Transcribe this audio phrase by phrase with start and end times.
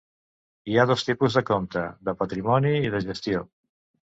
[0.71, 3.45] Hi ha dos tipus de compte: de patrimoni i de gestió.